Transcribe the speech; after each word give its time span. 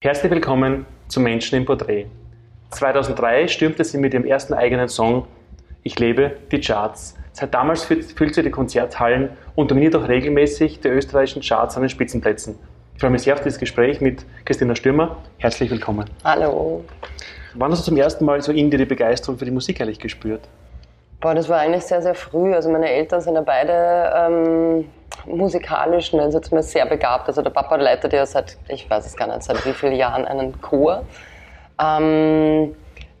Herzlich 0.00 0.30
willkommen 0.30 0.86
zu 1.08 1.18
Menschen 1.18 1.56
im 1.56 1.64
Porträt. 1.64 2.06
2003 2.70 3.48
stürmte 3.48 3.82
sie 3.82 3.98
mit 3.98 4.14
ihrem 4.14 4.24
ersten 4.24 4.54
eigenen 4.54 4.86
Song 4.86 5.26
Ich 5.82 5.98
lebe 5.98 6.36
die 6.52 6.60
Charts. 6.60 7.16
Seit 7.32 7.52
damals 7.52 7.82
füllt 7.82 8.32
sie 8.32 8.44
die 8.44 8.50
Konzerthallen 8.52 9.30
und 9.56 9.72
dominiert 9.72 9.96
auch 9.96 10.06
regelmäßig 10.06 10.78
die 10.78 10.86
österreichischen 10.86 11.42
Charts 11.42 11.74
an 11.74 11.82
den 11.82 11.88
Spitzenplätzen. 11.88 12.60
Ich 12.94 13.00
freue 13.00 13.10
mich 13.10 13.22
sehr 13.22 13.34
auf 13.34 13.40
dieses 13.40 13.58
Gespräch 13.58 14.00
mit 14.00 14.24
Christina 14.44 14.76
Stürmer. 14.76 15.16
Herzlich 15.38 15.68
willkommen. 15.68 16.08
Hallo. 16.22 16.84
Wann 17.54 17.72
hast 17.72 17.80
du 17.80 17.86
zum 17.86 17.96
ersten 17.96 18.24
Mal 18.24 18.40
so 18.40 18.52
in 18.52 18.70
dir 18.70 18.78
die 18.78 18.84
Begeisterung 18.84 19.36
für 19.36 19.46
die 19.46 19.50
Musik 19.50 19.80
eigentlich 19.80 19.98
gespürt? 19.98 20.42
Boah, 21.20 21.34
das 21.34 21.48
war 21.48 21.58
eigentlich 21.58 21.84
sehr, 21.84 22.00
sehr 22.00 22.14
früh. 22.14 22.54
Also 22.54 22.70
meine 22.70 22.90
Eltern 22.90 23.20
sind 23.20 23.34
ja 23.34 23.40
beide 23.40 24.12
ähm, 24.14 24.88
musikalisch, 25.26 26.12
nennen 26.12 26.30
sie 26.30 26.40
zumindest 26.40 26.70
sehr 26.70 26.86
begabt. 26.86 27.26
Also 27.26 27.42
der 27.42 27.50
Papa 27.50 27.74
leitet 27.76 28.12
ja 28.12 28.24
seit, 28.24 28.56
ich 28.68 28.88
weiß 28.88 29.04
es 29.04 29.16
gar 29.16 29.26
nicht, 29.26 29.42
seit 29.42 29.64
wie 29.66 29.72
vielen 29.72 29.96
Jahren 29.96 30.24
einen 30.24 30.60
Chor. 30.60 31.02
Ähm, 31.82 32.76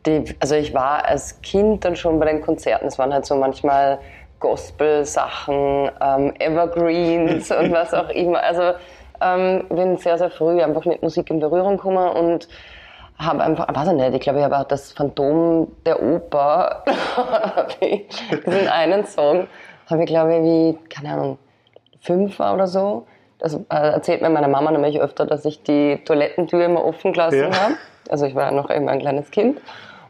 die, 0.06 0.24
also 0.38 0.54
ich 0.54 0.72
war 0.74 1.04
als 1.04 1.40
Kind 1.42 1.84
dann 1.84 1.96
schon 1.96 2.20
bei 2.20 2.26
den 2.26 2.40
Konzerten. 2.40 2.86
Es 2.86 2.98
waren 2.98 3.12
halt 3.12 3.26
so 3.26 3.34
manchmal 3.34 3.98
Gospel-Sachen, 4.38 5.90
ähm, 6.00 6.34
Evergreens 6.38 7.50
und 7.58 7.72
was 7.72 7.92
auch 7.94 8.10
immer. 8.10 8.40
Also 8.42 8.74
ähm, 9.20 9.64
bin 9.68 9.96
sehr, 9.96 10.18
sehr 10.18 10.30
früh 10.30 10.62
einfach 10.62 10.84
mit 10.84 11.02
Musik 11.02 11.30
in 11.30 11.40
Berührung 11.40 11.76
gekommen 11.76 12.08
und 12.10 12.48
habe 13.18 13.42
einfach, 13.42 13.66
weiß 13.74 13.88
ich 13.88 13.94
nicht, 13.94 14.14
ich 14.14 14.20
glaube, 14.20 14.38
ich 14.38 14.44
habe 14.44 14.58
auch 14.58 14.64
das 14.64 14.92
Phantom 14.92 15.68
der 15.84 16.02
Oper, 16.02 16.84
diesen 18.46 18.68
einen 18.68 19.04
Song, 19.06 19.48
habe 19.90 20.02
ich 20.02 20.06
glaube 20.06 20.36
ich 20.36 20.42
wie, 20.42 20.78
keine 20.88 21.14
Ahnung, 21.14 21.38
fünf 22.00 22.38
war 22.38 22.54
oder 22.54 22.66
so. 22.66 23.06
Das 23.38 23.54
äh, 23.54 23.58
erzählt 23.68 24.22
mir 24.22 24.30
meine 24.30 24.48
Mama 24.48 24.70
nämlich 24.70 25.00
öfter, 25.00 25.26
dass 25.26 25.44
ich 25.44 25.62
die 25.62 26.02
Toilettentür 26.04 26.64
immer 26.64 26.84
offen 26.84 27.12
gelassen 27.12 27.52
ja. 27.52 27.60
habe. 27.60 27.74
Also 28.08 28.26
ich 28.26 28.34
war 28.34 28.50
noch 28.50 28.70
immer 28.70 28.92
ein 28.92 29.00
kleines 29.00 29.30
Kind 29.30 29.60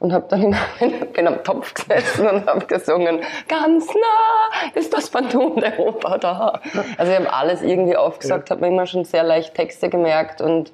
und 0.01 0.13
habe 0.13 0.27
dann 0.29 0.57
in, 0.81 1.13
bin 1.13 1.27
am 1.27 1.43
Topf 1.45 1.75
gesessen 1.75 2.27
und 2.27 2.47
habe 2.47 2.67
gesungen, 2.67 3.21
ganz 3.49 3.87
nah 3.87 4.71
ist 4.75 4.93
das 4.95 5.09
Phantom 5.09 5.57
der 5.61 5.79
Oper 5.79 6.19
da. 6.19 6.61
Also 6.97 7.13
ich 7.13 7.19
habe 7.19 7.33
alles 7.33 7.63
irgendwie 7.63 7.97
aufgesagt, 7.97 8.49
ja. 8.49 8.57
habe 8.57 8.67
mir 8.67 8.73
immer 8.73 8.87
schon 8.87 9.05
sehr 9.05 9.23
leicht 9.23 9.55
Texte 9.55 9.89
gemerkt 9.89 10.41
und 10.41 10.73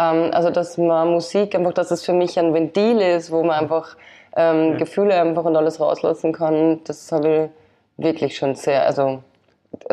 also 0.00 0.50
dass 0.50 0.78
man 0.78 1.08
Musik 1.08 1.54
einfach, 1.54 1.72
dass 1.72 1.90
es 1.90 2.04
für 2.04 2.12
mich 2.12 2.38
ein 2.38 2.54
Ventil 2.54 3.00
ist, 3.00 3.30
wo 3.30 3.42
man 3.42 3.60
einfach 3.60 3.96
ähm, 4.36 4.72
ja. 4.72 4.78
Gefühle 4.78 5.20
einfach 5.20 5.44
und 5.44 5.56
alles 5.56 5.80
rauslassen 5.80 6.32
kann, 6.32 6.80
das 6.84 7.10
habe 7.12 7.50
ich 7.98 8.04
wirklich 8.04 8.36
schon 8.36 8.54
sehr, 8.54 8.86
also 8.86 9.22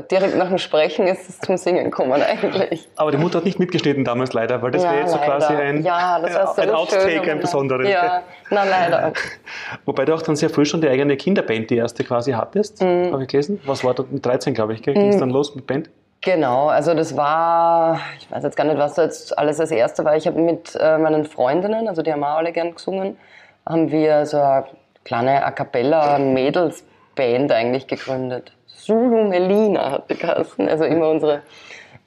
direkt 0.10 0.36
nach 0.36 0.48
dem 0.48 0.58
Sprechen 0.58 1.08
ist 1.08 1.30
es 1.30 1.40
zum 1.40 1.58
Singen 1.58 1.86
gekommen 1.86 2.22
eigentlich. 2.22 2.88
Aber 2.96 3.12
die 3.12 3.18
Mutter 3.18 3.38
hat 3.38 3.46
nicht 3.46 3.60
mitgeschnitten 3.60 4.04
damals 4.04 4.34
leider, 4.34 4.62
weil 4.62 4.72
das 4.72 4.84
ja, 4.84 4.92
wäre 4.92 5.02
jetzt 5.02 5.12
so 5.12 5.18
quasi 5.18 5.54
ein, 5.54 5.84
ja, 5.84 6.22
heißt, 6.22 6.60
ein 6.60 6.70
Outtake, 6.72 7.32
ein 7.32 7.40
besonderes. 7.40 7.90
Ja, 7.90 8.24
na 8.50 8.64
leider. 8.64 9.14
Wobei 9.86 10.06
du 10.06 10.16
auch 10.16 10.22
dann 10.22 10.36
sehr 10.36 10.50
früh 10.50 10.66
schon 10.66 10.82
die 10.82 10.90
eigene 10.90 11.16
Kinderband, 11.16 11.70
die 11.70 11.78
erste 11.78 12.04
quasi 12.04 12.32
hattest, 12.32 12.82
mhm. 12.82 13.12
habe 13.12 13.24
ich 13.24 13.30
gelesen. 13.30 13.62
Was 13.66 13.84
war 13.84 13.94
das 13.94 14.08
mit 14.10 14.26
13, 14.26 14.54
glaube 14.54 14.74
ich, 14.74 14.82
ging 14.82 14.98
es 14.98 15.16
mhm. 15.16 15.20
dann 15.20 15.30
los 15.30 15.56
mit 15.56 15.68
Band? 15.68 15.90
Genau, 16.22 16.68
also 16.68 16.94
das 16.94 17.16
war, 17.16 18.00
ich 18.20 18.30
weiß 18.32 18.44
jetzt 18.44 18.58
gar 18.58 18.64
nicht, 18.64 18.78
was 18.78 18.96
da 18.96 19.04
jetzt 19.04 19.38
alles 19.38 19.60
als 19.60 19.72
erste 19.72 20.04
war. 20.04 20.16
Ich 20.16 20.28
habe 20.28 20.40
mit 20.40 20.76
äh, 20.80 20.98
meinen 20.98 21.26
Freundinnen, 21.26 21.88
also 21.88 22.02
die 22.02 22.12
haben 22.12 22.24
auch 22.24 22.38
alle 22.38 22.52
gern 22.52 22.74
gesungen, 22.74 23.18
haben 23.66 23.92
wir 23.92 24.26
so 24.26 24.38
eine 24.38 24.66
kleine 25.04 25.46
A 25.46 25.52
Cappella 25.52 26.18
Mädels 26.18 26.84
Band 27.16 27.52
eigentlich 27.52 27.88
gegründet. 27.88 28.52
Zulu 28.68 29.28
Melina 29.28 29.92
hat 29.92 30.10
die 30.10 30.16
geheißen. 30.16 30.70
Also 30.70 30.86
immer 30.86 31.10
unsere 31.10 31.42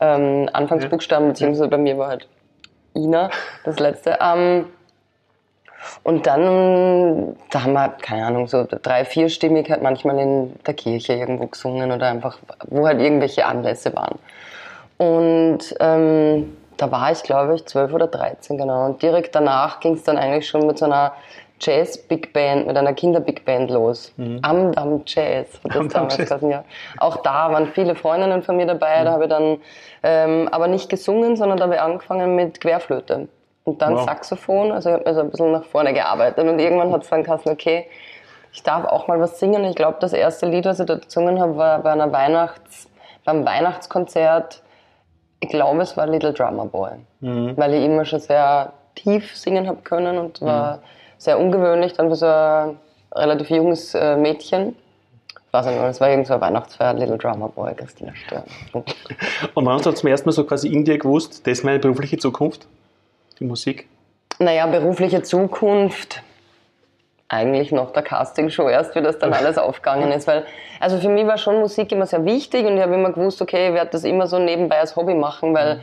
ähm, 0.00 0.48
Anfangsbuchstaben, 0.52 1.28
beziehungsweise 1.28 1.68
bei 1.68 1.76
mir 1.76 1.98
war 1.98 2.08
halt 2.08 2.28
Ina, 2.94 3.30
das 3.64 3.78
letzte. 3.78 4.18
Ähm, 4.20 4.66
und 6.02 6.26
dann, 6.26 7.36
da 7.50 7.64
haben 7.64 7.72
wir, 7.72 7.88
keine 8.00 8.26
Ahnung, 8.26 8.46
so 8.46 8.66
drei, 8.68 9.04
vierstimmig 9.04 9.70
halt 9.70 9.82
manchmal 9.82 10.18
in 10.18 10.54
der 10.66 10.74
Kirche 10.74 11.14
irgendwo 11.14 11.46
gesungen 11.46 11.90
oder 11.92 12.08
einfach, 12.08 12.38
wo 12.68 12.86
halt 12.86 13.00
irgendwelche 13.00 13.46
Anlässe 13.46 13.94
waren. 13.94 14.18
Und 14.98 15.74
ähm, 15.80 16.56
da 16.76 16.90
war 16.90 17.12
ich, 17.12 17.22
glaube 17.22 17.54
ich, 17.54 17.66
zwölf 17.66 17.92
oder 17.92 18.06
dreizehn, 18.06 18.58
genau. 18.58 18.86
Und 18.86 19.02
direkt 19.02 19.34
danach 19.34 19.80
ging 19.80 19.94
es 19.94 20.04
dann 20.04 20.18
eigentlich 20.18 20.48
schon 20.48 20.66
mit 20.66 20.78
so 20.78 20.84
einer 20.84 21.12
Jazz-Big 21.60 22.32
Band, 22.32 22.66
mit 22.66 22.76
einer 22.76 22.94
Kinder-Big 22.94 23.44
Band 23.44 23.70
los. 23.70 24.12
Mhm. 24.16 24.38
Amdam 24.42 25.02
Jazz 25.06 25.60
hat 25.64 25.74
das 25.74 25.88
damals 25.88 26.16
geheißen, 26.16 26.50
ja. 26.50 26.64
Auch 26.98 27.16
da 27.18 27.52
waren 27.52 27.66
viele 27.66 27.94
Freundinnen 27.94 28.42
von 28.42 28.56
mir 28.56 28.66
dabei, 28.66 29.00
mhm. 29.00 29.04
da 29.04 29.12
habe 29.12 29.24
ich 29.24 29.30
dann 29.30 29.58
ähm, 30.02 30.48
aber 30.50 30.68
nicht 30.68 30.88
gesungen, 30.88 31.36
sondern 31.36 31.58
da 31.58 31.64
habe 31.64 31.74
ich 31.74 31.80
angefangen 31.80 32.34
mit 32.34 32.60
Querflöte 32.60 33.28
und 33.64 33.82
dann 33.82 33.94
wow. 33.94 34.04
Saxophon, 34.04 34.72
also 34.72 34.88
ich 34.88 34.94
habe 34.94 35.04
mir 35.08 35.14
so 35.14 35.20
ein 35.20 35.30
bisschen 35.30 35.52
nach 35.52 35.64
vorne 35.64 35.92
gearbeitet 35.92 36.46
und 36.46 36.58
irgendwann 36.58 36.92
hat 36.92 37.02
es 37.02 37.10
dann 37.10 37.22
geheißen, 37.22 37.52
okay, 37.52 37.86
ich 38.52 38.62
darf 38.62 38.84
auch 38.84 39.06
mal 39.06 39.20
was 39.20 39.38
singen. 39.38 39.64
Ich 39.64 39.76
glaube, 39.76 39.98
das 40.00 40.12
erste 40.12 40.46
Lied, 40.46 40.64
was 40.64 40.80
ich 40.80 40.86
da 40.86 40.96
gesungen 40.96 41.40
habe, 41.40 41.56
war 41.56 41.78
bei 41.80 41.92
einer 41.92 42.10
Weihnachts, 42.12 42.88
beim 43.24 43.44
Weihnachtskonzert, 43.44 44.62
ich 45.40 45.48
glaube, 45.48 45.82
es 45.82 45.96
war 45.96 46.06
Little 46.06 46.32
Drummer 46.32 46.66
Boy, 46.66 46.92
mhm. 47.20 47.56
weil 47.56 47.74
ich 47.74 47.84
immer 47.84 48.04
schon 48.04 48.20
sehr 48.20 48.72
tief 48.94 49.36
singen 49.36 49.68
habe 49.68 49.82
können 49.82 50.18
und 50.18 50.42
war 50.42 50.76
mhm 50.76 50.80
sehr 51.20 51.38
ungewöhnlich, 51.38 51.92
dann 51.92 52.08
für 52.08 52.16
so 52.16 52.26
ein 52.26 52.78
relativ 53.14 53.50
junges 53.50 53.94
äh, 53.94 54.16
Mädchen. 54.16 54.74
Ich 55.46 55.52
weiß 55.52 55.66
nicht 55.66 55.76
es 55.76 56.00
war 56.00 56.08
irgend 56.08 56.26
so 56.26 56.34
ein 56.34 56.40
Weihnachtsfeier, 56.40 56.94
Little 56.94 57.18
Drummer 57.18 57.48
Boy, 57.48 57.74
Christina 57.74 58.14
Stern. 58.14 58.44
Und 58.72 59.66
wann 59.66 59.74
hast 59.74 59.84
du 59.84 59.92
zum 59.92 60.08
ersten 60.08 60.28
Mal 60.28 60.32
so 60.32 60.44
quasi 60.44 60.68
in 60.68 60.84
dir 60.84 60.96
gewusst, 60.96 61.46
das 61.46 61.58
ist 61.58 61.64
meine 61.64 61.78
berufliche 61.78 62.16
Zukunft, 62.16 62.66
die 63.40 63.44
Musik? 63.44 63.88
Naja, 64.38 64.66
berufliche 64.66 65.22
Zukunft, 65.22 66.22
eigentlich 67.28 67.72
noch 67.72 67.92
der 67.92 68.02
Castingshow 68.02 68.68
erst, 68.68 68.94
wie 68.94 69.02
das 69.02 69.18
dann 69.18 69.32
alles 69.32 69.58
aufgegangen 69.58 70.10
ist. 70.12 70.26
Weil, 70.26 70.44
also 70.80 70.98
für 70.98 71.08
mich 71.08 71.26
war 71.26 71.38
schon 71.38 71.60
Musik 71.60 71.92
immer 71.92 72.06
sehr 72.06 72.24
wichtig 72.24 72.66
und 72.66 72.76
ich 72.76 72.82
habe 72.82 72.94
immer 72.94 73.12
gewusst, 73.12 73.40
okay, 73.42 73.68
ich 73.68 73.74
werde 73.74 73.90
das 73.92 74.04
immer 74.04 74.26
so 74.26 74.38
nebenbei 74.38 74.78
als 74.78 74.96
Hobby 74.96 75.14
machen, 75.14 75.54
weil. 75.54 75.80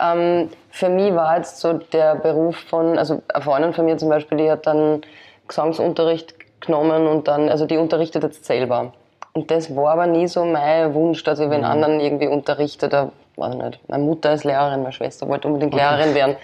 Ähm, 0.00 0.50
für 0.70 0.88
mich 0.88 1.12
war 1.16 1.36
jetzt 1.36 1.58
so 1.58 1.72
der 1.72 2.14
Beruf 2.14 2.56
von, 2.56 2.96
also 2.96 3.22
eine 3.34 3.42
Freundin 3.42 3.72
von 3.72 3.86
mir 3.86 3.98
zum 3.98 4.08
Beispiel, 4.08 4.38
die 4.38 4.48
hat 4.48 4.64
dann 4.64 5.02
Gesangsunterricht 5.48 6.34
genommen 6.60 7.08
und 7.08 7.26
dann, 7.26 7.48
also 7.48 7.66
die 7.66 7.76
unterrichtet 7.76 8.22
jetzt 8.22 8.44
selber. 8.44 8.92
Und 9.32 9.50
das 9.50 9.74
war 9.74 9.92
aber 9.92 10.06
nie 10.06 10.28
so 10.28 10.44
mein 10.44 10.94
Wunsch, 10.94 11.22
dass 11.24 11.38
ich 11.38 11.50
wenn 11.50 11.60
mhm. 11.60 11.66
anderen 11.66 12.00
irgendwie 12.00 12.26
unterrichte. 12.26 12.88
Da, 12.88 13.10
weiß 13.36 13.54
ich 13.54 13.62
nicht. 13.62 13.88
Meine 13.88 14.04
Mutter 14.04 14.32
ist 14.32 14.44
Lehrerin, 14.44 14.82
meine 14.82 14.92
Schwester 14.92 15.28
wollte 15.28 15.48
unbedingt. 15.48 15.74
Lehrerin 15.74 16.14
werden. 16.14 16.36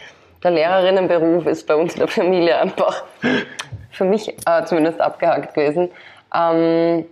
Der 0.47 0.53
Lehrerinnenberuf 0.53 1.45
ist 1.47 1.67
bei 1.67 1.75
uns 1.75 1.95
in 1.95 1.99
der 1.99 2.09
Familie 2.09 2.57
einfach 2.57 3.03
für 3.91 4.05
mich 4.05 4.29
äh, 4.29 4.65
zumindest 4.65 5.01
abgehakt 5.01 5.55
gewesen. 5.55 5.91
Ähm, 6.33 7.05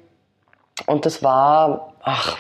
und 0.87 1.05
das 1.05 1.21
war, 1.21 1.95
ach, 2.05 2.37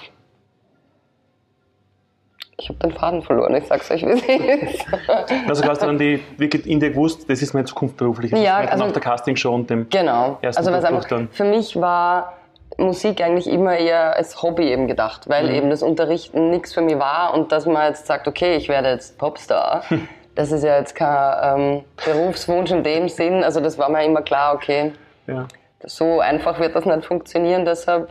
ich 2.56 2.68
habe 2.68 2.78
den 2.78 2.92
Faden 2.92 3.22
verloren, 3.22 3.56
ich 3.56 3.66
sag's 3.66 3.90
euch, 3.90 4.06
wie 4.06 4.10
es 4.10 4.72
ist. 4.72 4.86
Also 5.48 5.64
hast 5.64 5.82
du 5.82 5.86
dann 5.86 5.98
die, 5.98 6.22
wirklich 6.36 6.64
in 6.64 6.78
dir 6.78 6.90
gewusst, 6.90 7.28
das 7.28 7.42
ist 7.42 7.54
meine 7.54 7.66
Zukunft 7.66 7.96
beruflich. 7.96 8.30
Ja, 8.30 8.58
also, 8.58 8.84
nach 8.84 8.92
der 8.92 9.02
Castingshow 9.02 9.52
und 9.52 9.68
dem 9.68 9.88
Genau. 9.88 10.38
Ersten 10.42 10.60
also 10.60 10.70
was 10.70 10.84
einfach, 10.84 11.08
dann. 11.08 11.28
für 11.30 11.42
mich 11.42 11.74
war 11.74 12.34
Musik 12.78 13.20
eigentlich 13.20 13.48
immer 13.48 13.76
eher 13.76 14.14
als 14.14 14.40
Hobby 14.44 14.70
eben 14.70 14.86
gedacht, 14.86 15.28
weil 15.28 15.48
mhm. 15.48 15.54
eben 15.56 15.70
das 15.70 15.82
Unterrichten 15.82 16.50
nichts 16.50 16.72
für 16.72 16.82
mich 16.82 17.00
war 17.00 17.34
und 17.34 17.50
dass 17.50 17.66
man 17.66 17.88
jetzt 17.88 18.06
sagt, 18.06 18.28
okay, 18.28 18.54
ich 18.54 18.68
werde 18.68 18.90
jetzt 18.90 19.18
Popstar. 19.18 19.82
das 20.34 20.52
ist 20.52 20.64
ja 20.64 20.78
jetzt 20.78 20.94
kein 20.94 21.60
ähm, 21.60 21.84
Berufswunsch 22.04 22.70
in 22.70 22.82
dem 22.82 23.08
Sinn. 23.08 23.44
Also 23.44 23.60
das 23.60 23.78
war 23.78 23.88
mir 23.88 24.04
immer 24.04 24.22
klar, 24.22 24.54
okay, 24.54 24.92
ja. 25.26 25.46
so 25.84 26.20
einfach 26.20 26.58
wird 26.58 26.74
das 26.74 26.84
nicht 26.84 27.04
funktionieren, 27.04 27.64
deshalb 27.64 28.10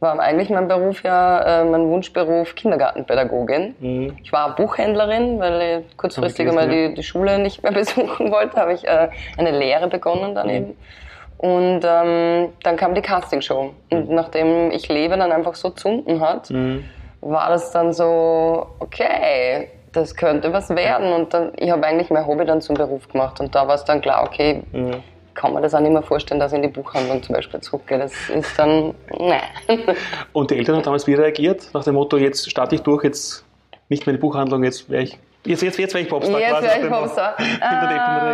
war 0.00 0.18
eigentlich 0.18 0.48
mein 0.48 0.66
Beruf 0.66 1.02
ja, 1.02 1.60
äh, 1.60 1.64
mein 1.64 1.88
Wunschberuf 1.88 2.54
Kindergartenpädagogin. 2.54 3.74
Mhm. 3.78 4.16
Ich 4.22 4.32
war 4.32 4.54
Buchhändlerin, 4.56 5.38
weil 5.38 5.84
ich 5.84 5.96
kurzfristig 5.96 6.48
einmal 6.48 6.68
die, 6.68 6.94
die 6.94 7.02
Schule 7.02 7.38
nicht 7.38 7.62
mehr 7.62 7.72
besuchen 7.72 8.32
wollte, 8.32 8.56
habe 8.56 8.72
ich 8.72 8.86
äh, 8.86 9.10
eine 9.36 9.50
Lehre 9.50 9.88
begonnen 9.88 10.34
daneben. 10.34 10.68
Mhm. 10.68 10.76
Und 11.36 11.80
ähm, 11.84 12.48
dann 12.62 12.76
kam 12.76 12.94
die 12.94 13.02
Castingshow. 13.02 13.72
Und 13.90 14.08
mhm. 14.08 14.14
nachdem 14.14 14.70
ich 14.70 14.88
Lebe 14.88 15.16
dann 15.16 15.32
einfach 15.32 15.54
so 15.54 15.70
zunden 15.70 16.20
hat, 16.20 16.50
mhm. 16.50 16.84
war 17.20 17.50
das 17.50 17.70
dann 17.70 17.92
so, 17.92 18.66
okay, 18.78 19.68
das 19.92 20.16
könnte 20.16 20.52
was 20.52 20.70
werden. 20.70 21.12
Und 21.12 21.34
dann, 21.34 21.52
ich 21.56 21.70
habe 21.70 21.86
eigentlich 21.86 22.10
mein 22.10 22.26
Hobby 22.26 22.44
dann 22.44 22.60
zum 22.60 22.76
Beruf 22.76 23.08
gemacht. 23.08 23.40
Und 23.40 23.54
da 23.54 23.66
war 23.66 23.74
es 23.74 23.84
dann 23.84 24.00
klar, 24.00 24.24
okay, 24.24 24.62
mhm 24.72 25.02
kann 25.40 25.52
man 25.54 25.62
das 25.62 25.74
auch 25.74 25.80
nicht 25.80 25.92
mehr 25.92 26.02
vorstellen, 26.02 26.38
dass 26.38 26.52
ich 26.52 26.56
in 26.56 26.62
die 26.62 26.68
Buchhandlung 26.68 27.22
zum 27.22 27.34
Beispiel 27.34 27.60
zurückgehe. 27.60 27.98
Das 27.98 28.12
ist 28.28 28.58
dann, 28.58 28.94
nein. 29.18 29.40
Und 30.34 30.50
die 30.50 30.58
Eltern 30.58 30.76
haben 30.76 30.82
damals 30.82 31.06
wie 31.06 31.14
reagiert? 31.14 31.70
Nach 31.72 31.82
dem 31.82 31.94
Motto, 31.94 32.18
jetzt 32.18 32.50
starte 32.50 32.74
ich 32.74 32.82
durch, 32.82 33.04
jetzt 33.04 33.44
nicht 33.88 34.06
mehr 34.06 34.14
in 34.14 34.20
die 34.20 34.20
Buchhandlung, 34.20 34.64
jetzt 34.64 34.90
wäre 34.90 35.04
ich, 35.04 35.18
jetzt, 35.44 35.62
jetzt, 35.62 35.78
jetzt 35.78 35.94
wäre 35.94 36.04
ich 36.04 36.10
Popstar. 36.10 36.38
Jetzt 36.38 36.62
wäre 36.62 36.80
ich 36.84 36.88
Popstar. 36.90 37.36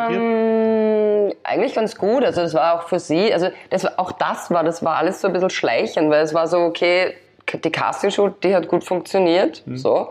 Ähm, 0.09 1.33
eigentlich 1.43 1.75
ganz 1.75 1.97
gut. 1.97 2.25
Also 2.25 2.41
das 2.43 2.55
war 2.55 2.75
auch 2.75 2.89
für 2.89 3.01
sie, 3.01 3.33
also 3.33 3.49
das, 3.71 3.99
auch 3.99 4.13
das 4.13 4.51
war, 4.51 4.63
das 4.65 4.85
war 4.85 4.97
alles 4.97 5.21
so 5.21 5.29
ein 5.29 5.33
bisschen 5.33 5.51
schleichend, 5.51 6.11
weil 6.11 6.23
es 6.23 6.35
war 6.35 6.47
so, 6.47 6.59
okay, 6.59 7.15
die 7.53 7.71
Castingshow, 7.71 8.29
die 8.29 8.55
hat 8.55 8.69
gut 8.69 8.85
funktioniert, 8.85 9.63
mhm. 9.67 9.77
so, 9.77 10.09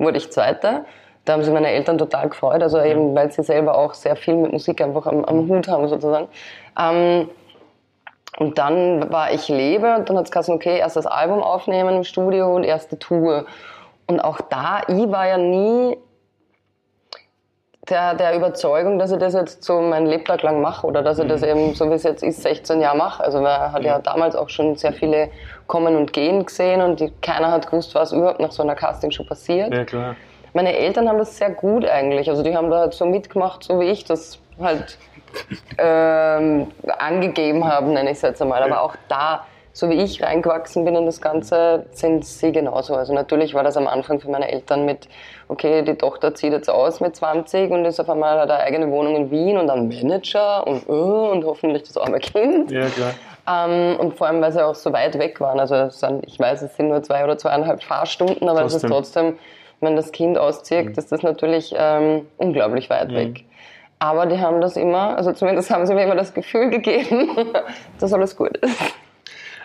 wurde 0.00 0.18
ich 0.18 0.32
Zweiter 0.32 0.84
Da 1.24 1.34
haben 1.34 1.44
sich 1.44 1.52
meine 1.52 1.68
Eltern 1.68 1.98
total 1.98 2.28
gefreut, 2.28 2.62
also 2.62 2.80
eben, 2.80 3.14
weil 3.14 3.30
sie 3.30 3.42
selber 3.42 3.78
auch 3.78 3.94
sehr 3.94 4.16
viel 4.16 4.34
mit 4.34 4.52
Musik 4.52 4.80
einfach 4.80 5.06
am, 5.06 5.24
am 5.24 5.48
Hut 5.48 5.68
haben 5.68 5.86
sozusagen. 5.88 6.28
Ähm, 6.78 7.28
und 8.38 8.58
dann 8.58 9.12
war 9.12 9.32
ich 9.32 9.48
lebe 9.48 9.94
und 9.96 10.08
dann 10.08 10.16
hat 10.16 10.24
es 10.24 10.30
gesagt, 10.30 10.48
okay, 10.48 10.78
erst 10.78 10.96
das 10.96 11.06
Album 11.06 11.42
aufnehmen 11.42 11.96
im 11.96 12.04
Studio 12.04 12.54
und 12.54 12.64
erste 12.64 12.98
Tour. 12.98 13.44
Und 14.06 14.20
auch 14.20 14.40
da, 14.40 14.80
ich 14.88 15.10
war 15.10 15.28
ja 15.28 15.36
nie 15.36 15.98
der, 17.90 18.14
der 18.14 18.36
Überzeugung, 18.36 18.98
dass 18.98 19.10
ich 19.12 19.18
das 19.18 19.34
jetzt 19.34 19.64
so 19.64 19.80
mein 19.80 20.06
Lebtag 20.06 20.42
lang 20.42 20.60
mache 20.60 20.86
oder 20.86 21.02
dass 21.02 21.18
ich 21.18 21.28
das 21.28 21.42
eben, 21.42 21.74
so 21.74 21.90
wie 21.90 21.94
es 21.94 22.04
jetzt 22.04 22.22
ist, 22.22 22.42
16 22.42 22.80
Jahre 22.80 22.96
mache. 22.96 23.22
Also 23.22 23.40
man 23.40 23.72
hat 23.72 23.82
ja 23.82 23.98
damals 23.98 24.36
auch 24.36 24.48
schon 24.48 24.76
sehr 24.76 24.92
viele 24.92 25.30
kommen 25.66 25.96
und 25.96 26.12
gehen 26.12 26.44
gesehen 26.46 26.80
und 26.80 27.00
die, 27.00 27.12
keiner 27.20 27.50
hat 27.50 27.66
gewusst, 27.66 27.94
was 27.94 28.12
überhaupt 28.12 28.40
nach 28.40 28.52
so 28.52 28.62
einer 28.62 28.74
Castingshow 28.74 29.24
passiert. 29.24 29.74
Ja, 29.74 29.84
klar. 29.84 30.16
Meine 30.52 30.76
Eltern 30.76 31.08
haben 31.08 31.18
das 31.18 31.36
sehr 31.36 31.50
gut 31.50 31.84
eigentlich. 31.84 32.28
Also 32.28 32.42
die 32.42 32.56
haben 32.56 32.70
da 32.70 32.80
halt 32.80 32.94
so 32.94 33.06
mitgemacht, 33.06 33.62
so 33.64 33.80
wie 33.80 33.86
ich 33.86 34.04
das 34.04 34.38
halt 34.60 34.98
ähm, 35.78 36.68
angegeben 36.98 37.64
habe, 37.64 37.88
nenne 37.90 38.10
ich 38.10 38.16
es 38.16 38.22
jetzt 38.22 38.42
einmal. 38.42 38.62
Aber 38.62 38.82
auch 38.82 38.96
da, 39.08 39.46
so 39.72 39.88
wie 39.88 39.94
ich 39.94 40.22
reingewachsen 40.22 40.84
bin 40.84 40.96
in 40.96 41.06
das 41.06 41.20
Ganze, 41.20 41.86
sind 41.92 42.24
sie 42.24 42.52
genauso. 42.52 42.94
Also 42.94 43.14
natürlich 43.14 43.54
war 43.54 43.62
das 43.62 43.76
am 43.76 43.86
Anfang 43.86 44.20
für 44.20 44.30
meine 44.30 44.50
Eltern 44.50 44.84
mit, 44.84 45.08
okay, 45.48 45.82
die 45.82 45.94
Tochter 45.94 46.34
zieht 46.34 46.52
jetzt 46.52 46.68
aus 46.68 47.00
mit 47.00 47.14
20 47.14 47.70
und 47.70 47.84
ist 47.84 48.00
auf 48.00 48.10
einmal 48.10 48.40
hat 48.40 48.50
eine 48.50 48.60
eigene 48.60 48.90
Wohnung 48.90 49.16
in 49.16 49.30
Wien 49.30 49.58
und 49.58 49.68
dann 49.68 49.88
Manager 49.88 50.66
und, 50.66 50.88
uh, 50.88 51.30
und 51.30 51.44
hoffentlich 51.44 51.84
das 51.84 51.96
arme 51.96 52.18
Kind. 52.18 52.70
Ja, 52.70 52.86
klar. 52.86 53.14
Ähm, 53.48 53.98
und 53.98 54.16
vor 54.16 54.26
allem, 54.26 54.40
weil 54.42 54.52
sie 54.52 54.64
auch 54.64 54.74
so 54.74 54.92
weit 54.92 55.18
weg 55.18 55.40
waren. 55.40 55.60
Also 55.60 55.88
sind, 55.90 56.26
ich 56.26 56.38
weiß, 56.38 56.62
es 56.62 56.76
sind 56.76 56.88
nur 56.88 57.02
zwei 57.02 57.24
oder 57.24 57.38
zweieinhalb 57.38 57.82
Fahrstunden, 57.82 58.48
aber 58.48 58.64
es 58.64 58.74
ist 58.74 58.86
Trotzdem. 58.86 59.38
wenn 59.80 59.96
das 59.96 60.12
Kind 60.12 60.36
auszieht, 60.36 60.96
ist 60.98 61.10
das 61.10 61.22
natürlich 61.22 61.74
ähm, 61.76 62.26
unglaublich 62.36 62.90
weit 62.90 63.14
weg. 63.14 63.44
Aber 63.98 64.26
die 64.26 64.38
haben 64.38 64.60
das 64.60 64.76
immer, 64.76 65.16
also 65.16 65.32
zumindest 65.32 65.70
haben 65.70 65.86
sie 65.86 65.94
mir 65.94 66.04
immer 66.04 66.16
das 66.16 66.32
Gefühl 66.32 66.70
gegeben, 66.70 67.30
dass 68.00 68.12
alles 68.12 68.36
gut 68.36 68.56
ist. 68.58 68.94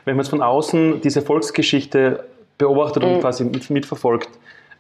Wenn 0.06 0.16
man 0.16 0.24
jetzt 0.24 0.30
von 0.30 0.42
außen 0.42 1.02
diese 1.02 1.22
Volksgeschichte 1.22 2.26
beobachtet 2.58 3.04
und 3.04 3.20
quasi 3.20 3.44
mit, 3.44 3.70
mitverfolgt, 3.70 4.30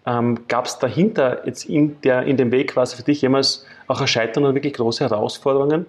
ähm, 0.07 0.47
gab 0.47 0.65
es 0.65 0.77
dahinter 0.79 1.45
jetzt 1.45 1.65
in, 1.65 1.99
der, 2.01 2.23
in 2.23 2.37
dem 2.37 2.51
Weg 2.51 2.73
quasi 2.73 2.95
für 2.95 3.03
dich 3.03 3.21
jemals 3.21 3.65
auch 3.87 3.99
ein 3.99 4.07
Scheitern 4.07 4.45
und 4.45 4.53
wirklich 4.55 4.73
große 4.73 5.03
Herausforderungen? 5.03 5.87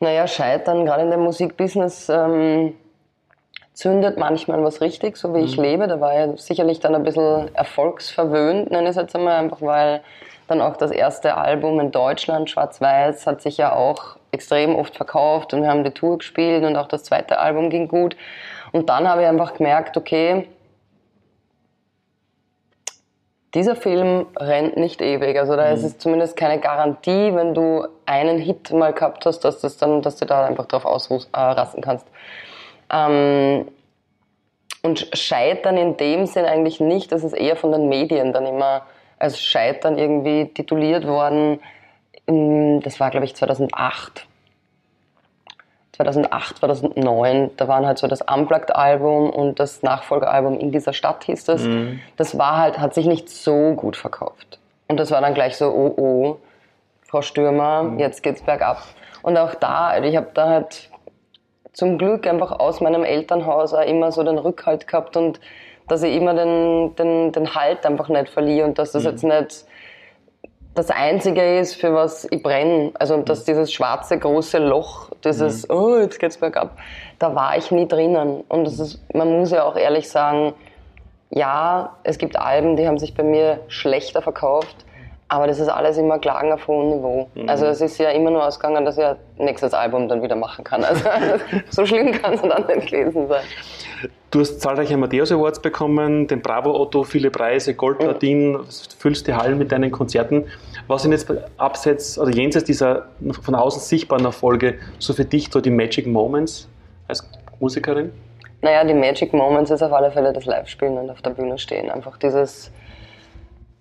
Naja, 0.00 0.26
Scheitern, 0.26 0.86
gerade 0.86 1.02
in 1.02 1.10
dem 1.10 1.20
Musikbusiness, 1.20 2.08
ähm, 2.08 2.74
zündet 3.78 4.18
manchmal 4.18 4.62
was 4.64 4.80
richtig, 4.80 5.16
so 5.16 5.34
wie 5.34 5.40
ich 5.40 5.56
lebe. 5.56 5.86
Da 5.86 6.00
war 6.00 6.34
ich 6.34 6.40
sicherlich 6.40 6.80
dann 6.80 6.96
ein 6.96 7.04
bisschen 7.04 7.54
erfolgsverwöhnt, 7.54 8.70
nenne 8.70 8.84
ich 8.84 8.90
es 8.90 8.96
jetzt 8.96 9.14
einmal, 9.14 9.34
einfach 9.34 9.62
weil 9.62 10.02
dann 10.48 10.60
auch 10.60 10.76
das 10.76 10.90
erste 10.90 11.36
Album 11.36 11.78
in 11.78 11.92
Deutschland, 11.92 12.50
Schwarz-Weiß, 12.50 13.26
hat 13.26 13.40
sich 13.42 13.56
ja 13.56 13.72
auch 13.72 14.17
extrem 14.30 14.74
oft 14.74 14.96
verkauft 14.96 15.54
und 15.54 15.62
wir 15.62 15.68
haben 15.68 15.84
die 15.84 15.90
Tour 15.90 16.18
gespielt 16.18 16.64
und 16.64 16.76
auch 16.76 16.88
das 16.88 17.04
zweite 17.04 17.38
Album 17.38 17.70
ging 17.70 17.88
gut. 17.88 18.16
Und 18.72 18.88
dann 18.88 19.08
habe 19.08 19.22
ich 19.22 19.28
einfach 19.28 19.54
gemerkt, 19.54 19.96
okay, 19.96 20.46
dieser 23.54 23.76
Film 23.76 24.26
rennt 24.36 24.76
nicht 24.76 25.00
ewig. 25.00 25.38
Also 25.38 25.56
da 25.56 25.70
ist 25.70 25.82
es 25.82 25.98
zumindest 25.98 26.36
keine 26.36 26.60
Garantie, 26.60 27.34
wenn 27.34 27.54
du 27.54 27.86
einen 28.04 28.38
Hit 28.38 28.72
mal 28.72 28.92
gehabt 28.92 29.24
hast, 29.24 29.40
dass, 29.40 29.60
das 29.60 29.78
dann, 29.78 30.02
dass 30.02 30.16
du 30.16 30.26
da 30.26 30.44
einfach 30.44 30.66
drauf 30.66 30.84
ausrasten 30.84 31.82
kannst. 31.82 32.06
Ähm, 32.92 33.68
und 34.82 35.08
Scheitern 35.12 35.76
in 35.76 35.96
dem 35.96 36.26
Sinn 36.26 36.44
eigentlich 36.44 36.78
nicht, 36.78 37.10
das 37.10 37.24
ist 37.24 37.32
eher 37.32 37.56
von 37.56 37.72
den 37.72 37.88
Medien 37.88 38.32
dann 38.32 38.46
immer 38.46 38.82
als 39.18 39.40
Scheitern 39.40 39.98
irgendwie 39.98 40.46
tituliert 40.46 41.06
worden. 41.06 41.60
In- 42.28 42.80
Das 42.80 43.00
war, 43.00 43.10
glaube 43.10 43.24
ich, 43.26 43.34
2008. 43.34 44.26
2008, 45.92 46.58
2009, 46.58 47.50
da 47.56 47.66
waren 47.66 47.84
halt 47.84 47.98
so 47.98 48.06
das 48.06 48.20
Unplugged-Album 48.22 49.30
und 49.30 49.58
das 49.58 49.82
Nachfolgealbum 49.82 50.56
In 50.60 50.70
dieser 50.70 50.92
Stadt 50.92 51.24
hieß 51.24 51.44
das. 51.44 51.62
Das 52.16 52.38
war 52.38 52.56
halt, 52.58 52.78
hat 52.78 52.94
sich 52.94 53.06
nicht 53.06 53.28
so 53.28 53.72
gut 53.74 53.96
verkauft. 53.96 54.60
Und 54.86 55.00
das 55.00 55.10
war 55.10 55.20
dann 55.20 55.34
gleich 55.34 55.56
so, 55.56 55.66
oh 55.70 55.94
oh, 55.96 56.36
Frau 57.02 57.20
Stürmer, 57.22 57.94
jetzt 57.98 58.22
geht's 58.22 58.42
bergab. 58.42 58.80
Und 59.22 59.36
auch 59.36 59.54
da, 59.56 59.98
ich 60.00 60.14
habe 60.16 60.28
da 60.34 60.48
halt 60.48 60.88
zum 61.72 61.98
Glück 61.98 62.26
einfach 62.28 62.52
aus 62.60 62.80
meinem 62.80 63.02
Elternhaus 63.02 63.74
auch 63.74 63.84
immer 63.84 64.12
so 64.12 64.22
den 64.22 64.38
Rückhalt 64.38 64.86
gehabt 64.86 65.16
und 65.16 65.40
dass 65.88 66.02
ich 66.04 66.14
immer 66.14 66.34
den, 66.34 66.94
den, 66.96 67.32
den 67.32 67.54
Halt 67.56 67.84
einfach 67.84 68.08
nicht 68.08 68.28
verliere 68.28 68.66
und 68.68 68.78
dass 68.78 68.92
das 68.92 69.02
jetzt 69.04 69.24
nicht 69.24 69.64
das 70.78 70.90
Einzige 70.90 71.58
ist, 71.58 71.74
für 71.74 71.92
was 71.92 72.26
ich 72.30 72.40
brenne. 72.40 72.92
Also 72.94 73.20
dass 73.20 73.44
dieses 73.44 73.72
schwarze 73.72 74.16
große 74.16 74.58
Loch, 74.58 75.10
dieses, 75.24 75.68
oh, 75.68 75.98
jetzt 75.98 76.20
geht's 76.20 76.38
bergab, 76.38 76.78
da 77.18 77.34
war 77.34 77.56
ich 77.56 77.72
nie 77.72 77.88
drinnen. 77.88 78.42
Und 78.48 78.64
das 78.64 78.78
ist, 78.78 79.00
man 79.12 79.40
muss 79.40 79.50
ja 79.50 79.64
auch 79.64 79.76
ehrlich 79.76 80.08
sagen, 80.08 80.54
ja, 81.30 81.96
es 82.04 82.18
gibt 82.18 82.38
Alben, 82.38 82.76
die 82.76 82.86
haben 82.86 82.98
sich 82.98 83.14
bei 83.14 83.24
mir 83.24 83.60
schlechter 83.66 84.22
verkauft, 84.22 84.86
aber 85.28 85.46
das 85.46 85.60
ist 85.60 85.68
alles 85.68 85.98
immer 85.98 86.18
Klagen 86.18 86.50
auf 86.52 86.66
hohem 86.66 86.88
Niveau. 86.88 87.28
Also 87.46 87.66
es 87.66 87.82
ist 87.82 87.98
ja 87.98 88.10
immer 88.10 88.30
nur 88.30 88.46
ausgegangen, 88.46 88.84
dass 88.86 88.96
ich 88.96 89.04
ein 89.04 89.16
nächstes 89.36 89.74
Album 89.74 90.08
dann 90.08 90.22
wieder 90.22 90.36
machen 90.36 90.64
kann. 90.64 90.82
Also 90.84 91.04
so 91.70 91.84
schlimm 91.84 92.12
kann 92.12 92.34
es 92.34 92.40
dann 92.40 92.66
nicht 92.66 92.90
gewesen 92.90 93.28
sein. 93.28 93.44
Du 94.30 94.40
hast 94.40 94.60
zahlreiche 94.60 94.94
Amadeus 94.94 95.30
Awards 95.30 95.60
bekommen, 95.60 96.26
den 96.26 96.40
Bravo 96.40 96.74
Otto, 96.78 97.02
viele 97.02 97.30
Preise, 97.30 97.74
Gold, 97.74 97.98
Platin, 97.98 98.58
füllst 98.98 99.26
die 99.26 99.34
Hallen 99.34 99.58
mit 99.58 99.70
deinen 99.70 99.90
Konzerten. 99.90 100.46
Was 100.86 101.02
sind 101.02 101.12
jetzt 101.12 101.30
abseits 101.58 102.18
oder 102.18 102.30
jenseits 102.30 102.64
dieser 102.64 103.06
von 103.42 103.54
außen 103.54 103.82
sichtbaren 103.82 104.24
Erfolge 104.24 104.78
so 104.98 105.12
für 105.12 105.24
dich 105.24 105.50
so 105.50 105.60
die 105.60 105.70
Magic 105.70 106.06
Moments 106.06 106.68
als 107.06 107.28
Musikerin? 107.60 108.12
Naja, 108.62 108.82
die 108.84 108.94
Magic 108.94 109.32
Moments 109.32 109.70
ist 109.70 109.82
auf 109.82 109.92
alle 109.92 110.10
Fälle 110.10 110.32
das 110.32 110.46
Live-Spielen 110.46 110.96
und 110.96 111.10
auf 111.10 111.22
der 111.22 111.30
Bühne 111.30 111.58
stehen. 111.58 111.90
Einfach 111.90 112.16
dieses 112.16 112.72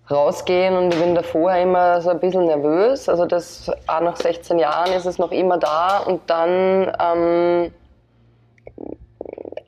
rausgehen 0.10 0.76
und 0.76 0.94
ich 0.94 1.00
bin 1.00 1.16
davor 1.16 1.54
immer 1.56 2.02
so 2.02 2.10
ein 2.10 2.20
bisschen 2.20 2.46
nervös. 2.46 3.10
Also 3.10 3.26
das 3.26 3.70
auch 3.88 4.02
nach 4.02 4.16
16 4.16 4.60
Jahren 4.60 4.94
ist 4.94 5.06
es 5.06 5.18
noch 5.18 5.32
immer 5.32 5.58
da 5.58 6.00
und 6.00 6.22
dann 6.28 6.92
ähm, 7.00 7.72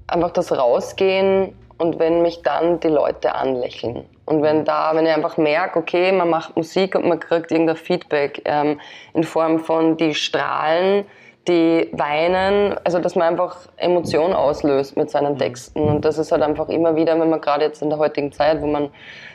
einfach 0.08 0.32
das 0.32 0.52
Rausgehen 0.52 1.54
und 1.78 2.00
wenn 2.00 2.22
mich 2.22 2.42
dann 2.42 2.80
die 2.80 2.90
Leute 2.90 3.36
anlächeln. 3.36 4.06
Und 4.26 4.44
wenn 4.44 4.64
da, 4.64 4.92
wenn 4.94 5.06
ich 5.06 5.14
einfach 5.14 5.38
merke, 5.38 5.80
okay, 5.80 6.12
man 6.12 6.30
macht 6.30 6.56
Musik 6.56 6.94
und 6.96 7.08
man 7.08 7.20
kriegt 7.20 7.52
irgendein 7.52 7.78
Feedback 7.78 8.42
ähm, 8.46 8.80
in 9.14 9.24
Form 9.24 9.60
von 9.60 9.98
die 9.98 10.14
strahlen, 10.14 11.06
die 11.48 11.90
weinen, 11.94 12.76
also 12.84 13.00
dass 13.00 13.16
man 13.16 13.30
einfach 13.30 13.58
Emotionen 13.78 14.34
auslöst 14.34 14.98
mit 14.98 15.10
seinen 15.10 15.38
Texten. 15.38 15.82
Und 15.82 16.06
das 16.06 16.18
ist 16.18 16.32
halt 16.32 16.44
einfach 16.44 16.70
immer 16.70 16.96
wieder, 16.96 17.20
wenn 17.20 17.30
man 17.30 17.42
gerade 17.42 17.66
jetzt 17.66 17.82
in 17.82 17.90
der 17.90 17.98
heutigen 17.98 18.32
Zeit, 18.32 18.62
wo 18.62 18.68
man 18.68 18.90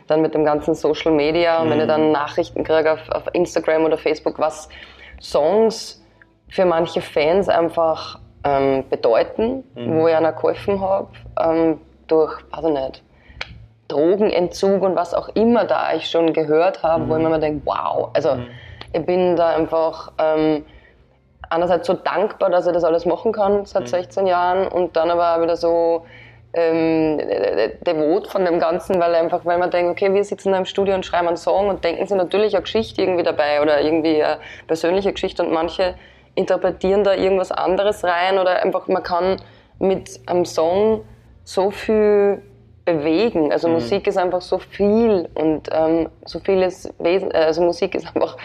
dann 0.06 0.20
mit 0.20 0.34
dem 0.34 0.44
ganzen 0.44 0.74
Social 0.74 1.12
Media 1.12 1.60
und 1.60 1.70
wenn 1.70 1.80
ich 1.80 1.86
dann 1.86 2.12
Nachrichten 2.12 2.62
kriege 2.62 2.92
auf, 2.92 3.08
auf 3.10 3.22
Instagram 3.32 3.84
oder 3.84 3.96
Facebook, 3.96 4.38
was 4.38 4.68
Songs 5.20 6.04
für 6.48 6.66
manche 6.66 7.00
Fans 7.00 7.48
einfach 7.48 8.20
ähm, 8.44 8.84
bedeuten, 8.90 9.64
wo 9.74 10.06
ich 10.06 10.14
einer 10.14 10.32
geholfen 10.32 10.80
habe, 10.80 11.08
ähm, 11.40 11.80
durch, 12.06 12.38
weiß 12.52 12.64
ich 12.66 12.70
nicht, 12.70 13.02
Drogenentzug 13.88 14.82
und 14.82 14.96
was 14.96 15.14
auch 15.14 15.28
immer 15.30 15.64
da 15.64 15.94
ich 15.94 16.08
schon 16.08 16.32
gehört 16.32 16.82
habe, 16.82 17.08
wo 17.08 17.16
ich 17.16 17.22
mir 17.22 17.38
denke, 17.38 17.62
wow, 17.64 18.10
also 18.14 18.38
ich 18.92 19.04
bin 19.04 19.36
da 19.36 19.50
einfach 19.56 20.12
ähm, 20.18 20.64
einerseits 21.54 21.86
so 21.86 21.94
dankbar, 21.94 22.50
dass 22.50 22.66
ich 22.66 22.72
das 22.72 22.84
alles 22.84 23.06
machen 23.06 23.32
kann 23.32 23.64
seit 23.64 23.88
16 23.88 24.26
Jahren 24.26 24.68
und 24.68 24.96
dann 24.96 25.10
aber 25.10 25.36
auch 25.36 25.42
wieder 25.42 25.56
so 25.56 26.04
ähm, 26.54 27.18
devot 27.84 28.28
von 28.28 28.44
dem 28.44 28.60
Ganzen, 28.60 29.00
weil 29.00 29.14
einfach, 29.14 29.44
weil 29.44 29.58
man 29.58 29.70
denkt, 29.70 29.90
okay, 29.90 30.14
wir 30.14 30.24
sitzen 30.24 30.52
da 30.52 30.58
im 30.58 30.64
Studio 30.64 30.94
und 30.94 31.04
schreiben 31.04 31.26
einen 31.26 31.36
Song 31.36 31.68
und 31.68 31.84
denken 31.84 32.06
sich 32.06 32.16
natürlich 32.16 32.54
eine 32.54 32.62
Geschichte 32.62 33.02
irgendwie 33.02 33.24
dabei 33.24 33.60
oder 33.60 33.80
irgendwie 33.80 34.22
eine 34.22 34.38
persönliche 34.66 35.12
Geschichte 35.12 35.42
und 35.42 35.52
manche 35.52 35.94
interpretieren 36.36 37.04
da 37.04 37.14
irgendwas 37.14 37.50
anderes 37.50 38.04
rein 38.04 38.38
oder 38.38 38.62
einfach, 38.62 38.86
man 38.86 39.02
kann 39.02 39.36
mit 39.78 40.20
einem 40.26 40.44
Song 40.44 41.04
so 41.44 41.70
viel 41.70 42.42
bewegen. 42.84 43.52
Also 43.52 43.68
Musik 43.68 44.06
ist 44.06 44.16
einfach 44.16 44.40
so 44.40 44.58
viel 44.58 45.28
und 45.34 45.68
ähm, 45.72 46.08
so 46.24 46.38
vieles 46.38 46.92
Wesen, 46.98 47.32
also 47.32 47.62
Musik 47.62 47.94
ist 47.94 48.06
einfach 48.06 48.36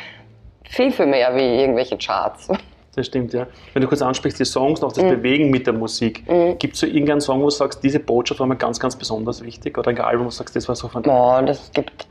viel, 0.63 0.91
viel 0.91 1.07
mehr 1.07 1.35
wie 1.35 1.61
irgendwelche 1.61 1.97
Charts. 1.97 2.49
Das 2.95 3.05
stimmt, 3.05 3.33
ja. 3.33 3.47
Wenn 3.73 3.81
du 3.81 3.87
kurz 3.87 4.01
ansprichst, 4.01 4.39
die 4.39 4.45
Songs, 4.45 4.81
noch 4.81 4.91
das 4.91 5.03
Bewegen 5.03 5.49
mit 5.49 5.67
der 5.67 5.73
Musik, 5.73 6.25
gibt 6.59 6.73
es 6.73 6.79
so 6.79 6.87
irgendeinen 6.87 7.21
Song, 7.21 7.39
wo 7.39 7.45
du 7.45 7.51
sagst, 7.51 7.83
diese 7.83 7.99
Botschaft 7.99 8.39
war 8.39 8.47
mir 8.47 8.55
ganz, 8.55 8.79
ganz 8.79 8.95
besonders 8.95 9.43
wichtig? 9.43 9.77
Oder 9.77 9.91
ein 9.91 9.99
Album, 9.99 10.25
wo 10.25 10.29
du 10.29 10.35
sagst, 10.35 10.55
das 10.55 10.67
war 10.67 10.75
so 10.75 10.87
von 10.87 11.03
Boah, 11.03 11.41
das 11.41 11.71
gibt 11.71 12.07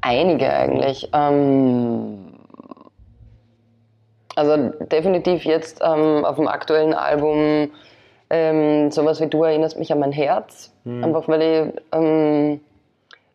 einige 0.00 0.52
eigentlich. 0.52 1.08
Ähm, 1.12 2.34
also 4.34 4.70
definitiv 4.90 5.44
jetzt 5.44 5.80
ähm, 5.84 6.24
auf 6.24 6.36
dem 6.36 6.48
aktuellen 6.48 6.94
Album 6.94 7.70
ähm, 8.30 8.90
sowas 8.90 9.20
wie 9.20 9.26
Du 9.26 9.42
erinnerst 9.44 9.78
mich 9.78 9.92
an 9.92 10.00
mein 10.00 10.12
Herz. 10.12 10.72
Einfach 10.84 11.28
weil 11.28 11.42
ich 11.42 11.82
ähm, 11.92 12.60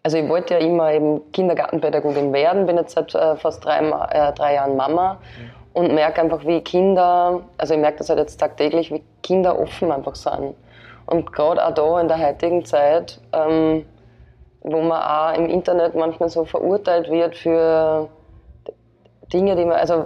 also 0.03 0.17
ich 0.17 0.27
wollte 0.27 0.55
ja 0.55 0.59
immer 0.59 0.91
eben 0.91 1.21
Kindergartenpädagogin 1.31 2.33
werden, 2.33 2.65
bin 2.65 2.75
jetzt 2.75 2.93
seit 2.93 3.15
äh, 3.15 3.37
fast 3.37 3.63
drei, 3.63 3.79
äh, 3.79 4.33
drei 4.33 4.55
Jahren 4.55 4.75
Mama 4.75 5.17
und 5.73 5.93
merke 5.93 6.21
einfach, 6.21 6.45
wie 6.45 6.61
Kinder, 6.61 7.41
also 7.57 7.73
ich 7.73 7.79
merke 7.79 7.97
das 7.99 8.09
halt 8.09 8.19
jetzt 8.19 8.39
tagtäglich, 8.39 8.91
wie 8.91 9.03
Kinder 9.21 9.59
offen 9.59 9.91
einfach 9.91 10.15
sind. 10.15 10.55
Und 11.05 11.33
gerade 11.33 11.65
auch 11.65 11.73
da 11.73 11.99
in 11.99 12.07
der 12.07 12.19
heutigen 12.19 12.63
Zeit, 12.63 13.19
ähm, 13.33 13.85
wo 14.61 14.81
man 14.81 15.01
auch 15.01 15.37
im 15.37 15.49
Internet 15.49 15.95
manchmal 15.95 16.29
so 16.29 16.45
verurteilt 16.45 17.09
wird 17.09 17.35
für 17.35 18.07
Dinge, 19.33 19.55
die 19.55 19.65
man, 19.65 19.77
also 19.77 20.05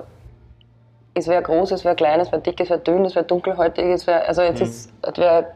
es 1.14 1.28
wäre 1.28 1.42
groß, 1.42 1.72
es 1.72 1.86
wäre 1.86 1.96
klein, 1.96 2.20
es 2.20 2.32
wäre 2.32 2.42
dick, 2.42 2.60
es 2.60 2.70
wäre 2.70 2.80
dünn, 2.80 3.06
es 3.06 3.16
wäre 3.16 3.26
dunkelhäutig, 3.26 3.86
es 3.86 4.08
wäre, 4.08 4.26
also 4.26 4.42
jetzt 4.42 4.60
mhm. 4.60 4.68
ist, 4.68 4.94
es 5.02 5.18
wäre 5.18 5.48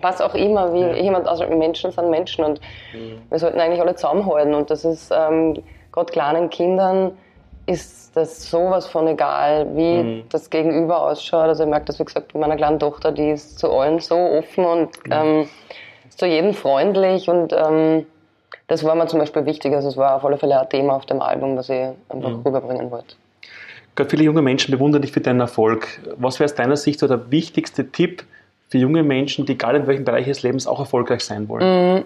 was 0.00 0.20
auch 0.20 0.34
immer, 0.34 0.72
wie 0.72 0.80
ja. 0.80 0.94
jemand, 0.94 1.28
also 1.28 1.46
Menschen 1.46 1.92
sind 1.92 2.10
Menschen 2.10 2.44
und 2.44 2.60
mhm. 2.94 3.22
wir 3.28 3.38
sollten 3.38 3.60
eigentlich 3.60 3.80
alle 3.80 3.94
zusammenhalten 3.94 4.54
und 4.54 4.70
das 4.70 4.84
ist 4.84 5.12
ähm, 5.14 5.62
gerade 5.92 6.12
kleinen 6.12 6.50
Kindern 6.50 7.12
ist 7.66 8.16
das 8.16 8.50
sowas 8.50 8.86
von 8.86 9.06
egal, 9.08 9.68
wie 9.74 10.02
mhm. 10.02 10.22
das 10.28 10.50
Gegenüber 10.50 11.02
ausschaut. 11.02 11.48
Also 11.48 11.64
ich 11.64 11.70
merke 11.70 11.86
das, 11.86 11.98
wie 11.98 12.04
gesagt, 12.04 12.32
bei 12.32 12.38
meiner 12.38 12.56
kleinen 12.56 12.78
Tochter, 12.78 13.12
die 13.12 13.30
ist 13.30 13.58
zu 13.58 13.70
allen 13.70 13.98
so 14.00 14.16
offen 14.16 14.64
und 14.64 15.06
mhm. 15.06 15.12
ähm, 15.12 15.48
ist 16.08 16.18
zu 16.18 16.26
jedem 16.26 16.54
freundlich 16.54 17.28
und 17.28 17.52
ähm, 17.52 18.06
das 18.66 18.84
war 18.84 18.94
mir 18.94 19.06
zum 19.06 19.18
Beispiel 19.18 19.46
wichtig. 19.46 19.74
Also 19.74 19.88
es 19.88 19.96
war 19.96 20.16
auf 20.16 20.24
alle 20.24 20.38
Fälle 20.38 20.60
ein 20.60 20.68
Thema 20.68 20.94
auf 20.94 21.06
dem 21.06 21.20
Album, 21.20 21.56
was 21.56 21.68
ich 21.68 21.88
einfach 22.08 22.30
mhm. 22.30 22.42
rüberbringen 22.44 22.90
wollte. 22.90 23.16
Gerade 23.94 24.08
viele 24.08 24.24
junge 24.24 24.42
Menschen 24.42 24.72
bewundern 24.72 25.02
dich 25.02 25.12
für 25.12 25.20
deinen 25.20 25.40
Erfolg. 25.40 26.00
Was 26.16 26.40
wäre 26.40 26.46
aus 26.46 26.54
deiner 26.54 26.76
Sicht 26.76 26.98
so 26.98 27.06
der 27.06 27.30
wichtigste 27.30 27.90
Tipp 27.90 28.24
für 28.68 28.78
junge 28.78 29.02
Menschen, 29.02 29.44
die 29.44 29.52
egal 29.52 29.76
in 29.76 29.86
welchem 29.86 30.04
Bereich 30.04 30.24
des 30.24 30.42
Lebens 30.42 30.66
auch 30.66 30.80
erfolgreich 30.80 31.20
sein 31.20 31.48
wollen? 31.48 31.96
Mhm. 31.96 32.04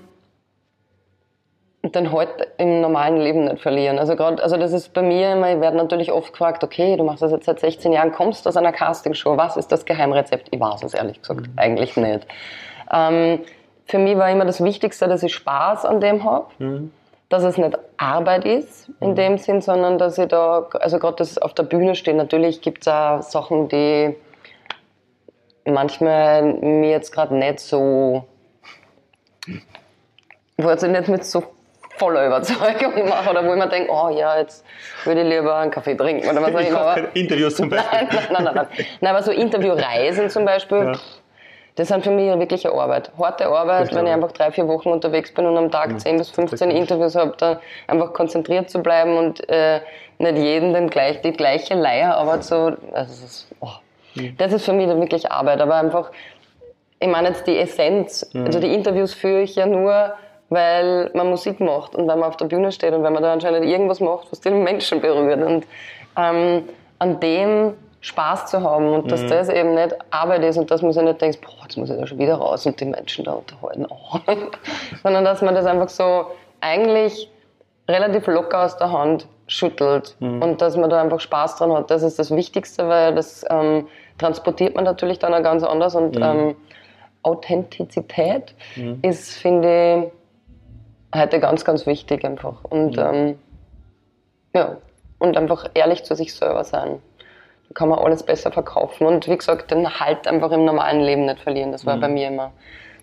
Den 1.93 2.13
halt 2.13 2.31
im 2.59 2.81
normalen 2.81 3.19
Leben 3.19 3.45
nicht 3.45 3.61
verlieren. 3.61 3.99
Also 3.99 4.17
gerade, 4.17 4.43
also 4.43 4.57
das 4.57 4.73
ist 4.73 4.93
bei 4.93 5.03
mir 5.03 5.33
immer, 5.33 5.53
ich 5.53 5.61
werde 5.61 5.77
natürlich 5.77 6.11
oft 6.11 6.33
gefragt, 6.33 6.65
okay, 6.65 6.97
du 6.97 7.05
machst 7.05 7.23
das 7.23 7.31
jetzt 7.31 7.47
seit 7.47 7.61
16 7.61 7.93
Jahren, 7.93 8.13
kommst 8.13 8.47
aus 8.49 8.57
einer 8.57 8.73
Castingshow, 8.73 9.37
was 9.37 9.57
ist 9.57 9.71
das 9.71 9.85
Geheimrezept? 9.85 10.49
Ich 10.51 10.61
weiß 10.61 10.83
es 10.83 10.95
ehrlich 10.95 11.21
gesagt 11.21 11.43
mhm. 11.43 11.53
eigentlich 11.57 11.97
nicht. 11.97 12.27
Ähm, 12.93 13.41
für 13.87 13.99
mich 13.99 14.17
war 14.17 14.31
immer 14.31 14.45
das 14.45 14.63
Wichtigste, 14.63 15.07
dass 15.07 15.23
ich 15.23 15.35
Spaß 15.35 15.85
an 15.85 16.01
dem 16.01 16.25
habe. 16.25 16.47
Mhm. 16.59 16.93
Dass 17.29 17.43
es 17.43 17.59
nicht 17.59 17.77
Arbeit 17.97 18.45
ist 18.45 18.89
in 19.01 19.11
mhm. 19.11 19.15
dem 19.17 19.39
Sinn, 19.39 19.61
sondern 19.61 19.99
dass 19.99 20.17
ich 20.17 20.29
da, 20.29 20.69
also 20.75 20.99
gerade 20.99 21.17
das 21.17 21.39
auf 21.39 21.55
der 21.55 21.65
Bühne 21.65 21.97
stehe, 21.97 22.17
natürlich 22.17 22.61
gibt 22.61 22.83
es 22.83 22.89
auch 22.89 23.21
Sachen, 23.23 23.69
die 23.69 24.15
manchmal 25.65 26.43
mir 26.43 26.91
jetzt 26.91 27.13
gerade 27.13 27.35
nicht 27.35 27.61
so, 27.61 28.25
wo 30.57 30.71
ich 30.71 30.83
nicht 30.83 31.09
mit 31.09 31.25
so 31.25 31.43
voller 31.97 32.27
Überzeugung 32.27 33.09
mache 33.09 33.31
oder 33.31 33.45
wo 33.45 33.53
ich 33.53 33.59
mir 33.59 33.69
denke, 33.69 33.91
oh 33.91 34.09
ja, 34.09 34.39
jetzt 34.39 34.65
würde 35.05 35.23
ich 35.23 35.29
lieber 35.29 35.57
einen 35.57 35.71
Kaffee 35.71 35.95
trinken 35.95 36.29
oder 36.29 36.43
was 36.43 36.55
auch 36.55 36.69
immer. 36.69 37.15
Interviews 37.15 37.57
zum 37.57 37.69
Beispiel. 37.69 37.91
Nein, 37.93 38.09
nein, 38.31 38.45
nein, 38.45 38.55
nein. 38.55 38.67
nein 39.01 39.15
aber 39.15 39.23
so 39.23 39.33
Interviewreisen 39.33 40.31
zum 40.31 40.45
Beispiel, 40.45 40.79
ja. 40.79 40.93
das 41.77 41.89
sind 41.89 42.05
für 42.05 42.11
mich 42.11 42.27
wirkliche 42.39 42.73
Arbeit. 42.73 43.11
Harte 43.19 43.47
Arbeit, 43.47 43.95
wenn 43.95 44.07
ich 44.07 44.13
einfach 44.13 44.33
drei, 44.33 44.51
vier 44.51 44.69
Wochen 44.69 44.89
unterwegs 44.91 45.33
bin 45.33 45.47
und 45.47 45.57
am 45.57 45.71
Tag 45.71 45.91
ja. 45.91 45.99
10 45.99 46.19
bis 46.19 46.31
15 46.31 46.71
Interviews 46.71 47.15
habe, 47.15 47.35
da 47.39 47.61
einfach 47.87 48.13
konzentriert 48.13 48.71
zu 48.71 48.83
bleiben 48.83 49.17
und 49.17 49.49
äh, 49.49 49.81
nicht 50.19 50.39
jeden 50.39 50.73
den 50.73 50.89
gleich, 50.89 51.21
die 51.21 51.33
gleiche 51.33 51.75
Leierarbeit 51.75 52.45
so, 52.45 52.57
also 52.57 52.79
das 52.93 53.23
ist, 53.23 53.49
oh, 53.61 53.69
Mhm. 54.17 54.37
Das 54.39 54.53
ist 54.53 54.65
für 54.65 54.73
mich 54.73 54.89
wirklich 54.89 55.31
Arbeit, 55.31 55.61
aber 55.61 55.77
einfach, 55.77 56.11
ich 56.99 57.09
meine 57.09 57.29
jetzt 57.29 57.47
die 57.47 57.59
Essenz. 57.59 58.29
Also 58.35 58.61
die 58.61 58.73
Interviews 58.73 59.15
führe 59.15 59.43
ich 59.43 59.57
ja 59.57 59.67
nur, 59.67 60.15
weil 60.49 61.11
man 61.15 61.29
Musik 61.29 61.61
macht 61.61 61.95
und 61.95 62.07
weil 62.07 62.17
man 62.17 62.29
auf 62.29 62.37
der 62.37 62.47
Bühne 62.47 62.73
steht 62.73 62.93
und 62.93 63.03
weil 63.03 63.11
man 63.11 63.23
da 63.23 63.33
anscheinend 63.33 63.65
irgendwas 63.65 64.01
macht, 64.01 64.31
was 64.31 64.41
den 64.41 64.63
Menschen 64.63 65.01
berührt. 65.01 65.43
Und 65.43 65.67
ähm, 66.17 66.69
an 66.99 67.21
dem 67.21 67.75
Spaß 68.01 68.47
zu 68.47 68.63
haben 68.63 68.89
und 68.93 69.11
dass 69.11 69.23
mhm. 69.23 69.29
das 69.29 69.49
eben 69.49 69.75
nicht 69.75 69.95
Arbeit 70.11 70.45
ist 70.45 70.57
und 70.59 70.71
dass 70.71 70.83
man 70.83 70.93
sich 70.93 71.03
nicht 71.03 71.21
denkt, 71.21 71.41
boah, 71.41 71.63
jetzt 71.63 71.77
muss 71.77 71.91
ich 71.91 71.97
da 71.99 72.07
schon 72.07 72.19
wieder 72.19 72.37
raus 72.37 72.65
und 72.65 72.81
die 72.81 72.85
Menschen 72.85 73.25
da 73.25 73.33
unterhalten. 73.33 73.87
Oh. 73.89 74.19
Sondern 75.03 75.25
dass 75.25 75.43
man 75.43 75.55
das 75.55 75.67
einfach 75.67 75.89
so 75.89 76.27
eigentlich 76.61 77.29
relativ 77.89 78.27
locker 78.29 78.65
aus 78.65 78.77
der 78.77 78.93
Hand 78.93 79.27
schüttelt 79.49 80.17
mhm. 80.21 80.43
und 80.43 80.63
dass 80.63 80.77
man 80.77 80.91
da 80.91 81.01
einfach 81.01 81.21
Spaß 81.21 81.57
dran 81.57 81.73
hat. 81.73 81.91
Das 81.91 82.03
ist 82.03 82.19
das 82.19 82.35
Wichtigste, 82.35 82.89
weil 82.89 83.15
das 83.15 83.45
ähm, 83.51 83.89
transportiert 84.19 84.75
man 84.75 84.85
natürlich 84.85 85.19
dann 85.19 85.35
auch 85.35 85.43
ganz 85.43 85.63
anders 85.63 85.95
und 85.95 86.17
mhm. 86.17 86.23
ähm, 86.23 86.57
Authentizität 87.23 88.55
mhm. 88.77 88.99
ist, 89.03 89.37
finde 89.37 90.05
ich, 90.07 90.13
heute 91.17 91.41
ganz, 91.41 91.65
ganz 91.65 91.87
wichtig 91.87 92.25
einfach. 92.25 92.65
Und 92.65 92.97
mhm. 92.97 93.03
ähm, 93.03 93.39
ja, 94.55 94.77
und 95.19 95.37
einfach 95.37 95.71
ehrlich 95.75 96.05
zu 96.05 96.15
sich 96.15 96.35
selber 96.35 96.65
sein. 96.65 97.01
Da 97.69 97.75
kann 97.75 97.89
man 97.89 97.99
alles 97.99 98.23
besser 98.23 98.53
verkaufen 98.53 99.07
und 99.07 99.29
wie 99.29 99.37
gesagt, 99.37 99.71
den 99.71 99.99
Halt 99.99 100.29
einfach 100.29 100.53
im 100.53 100.65
normalen 100.65 101.01
Leben 101.01 101.27
nicht 101.27 101.41
verlieren. 101.41 101.73
Das 101.73 101.85
war 101.85 101.97
mhm. 101.97 102.01
bei 102.01 102.09
mir 102.09 102.29
immer 102.29 102.53